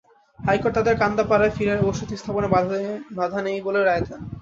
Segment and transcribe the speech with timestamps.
[0.39, 2.47] High court তাঁদের কান্দাপাড়ায় ফিরে বসতি স্থাপনে
[3.17, 4.21] বাধা নেই বলে রায় দেন।